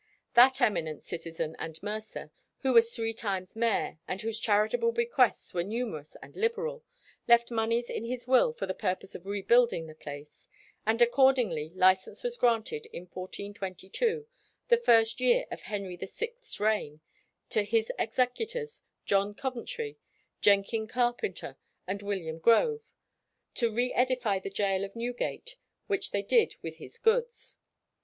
[0.33, 5.61] That eminent citizen and mercer, who was three times mayor, and whose charitable bequests were
[5.61, 6.83] numerous and liberal,
[7.27, 10.49] left moneys in his will for the purpose of rebuilding the place,
[10.87, 14.25] and accordingly license was granted in 1422,
[14.69, 17.01] the first year of Henry VI's reign,
[17.49, 19.97] to his executors, John Coventre,
[20.41, 22.81] Jenken Carpenter, and William Grove,
[23.53, 27.57] "to reëdify the gaol of Newgate, which they did with his goods."